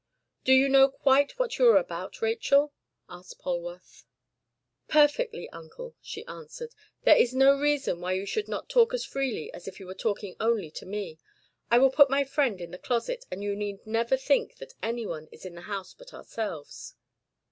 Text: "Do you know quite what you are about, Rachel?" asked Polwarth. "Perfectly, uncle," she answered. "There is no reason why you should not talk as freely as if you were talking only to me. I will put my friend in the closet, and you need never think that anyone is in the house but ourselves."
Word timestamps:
"Do 0.43 0.51
you 0.51 0.67
know 0.67 0.89
quite 0.89 1.37
what 1.37 1.59
you 1.59 1.67
are 1.67 1.77
about, 1.77 2.23
Rachel?" 2.23 2.73
asked 3.07 3.37
Polwarth. 3.37 4.03
"Perfectly, 4.87 5.47
uncle," 5.51 5.95
she 6.01 6.25
answered. 6.25 6.73
"There 7.03 7.15
is 7.15 7.35
no 7.35 7.55
reason 7.55 8.01
why 8.01 8.13
you 8.13 8.25
should 8.25 8.47
not 8.47 8.67
talk 8.67 8.95
as 8.95 9.05
freely 9.05 9.53
as 9.53 9.67
if 9.67 9.79
you 9.79 9.85
were 9.85 9.93
talking 9.93 10.35
only 10.39 10.71
to 10.71 10.87
me. 10.87 11.19
I 11.69 11.77
will 11.77 11.91
put 11.91 12.09
my 12.09 12.23
friend 12.23 12.59
in 12.59 12.71
the 12.71 12.79
closet, 12.79 13.25
and 13.29 13.43
you 13.43 13.55
need 13.55 13.85
never 13.85 14.17
think 14.17 14.55
that 14.55 14.73
anyone 14.81 15.27
is 15.31 15.45
in 15.45 15.53
the 15.53 15.61
house 15.69 15.93
but 15.93 16.15
ourselves." 16.15 16.95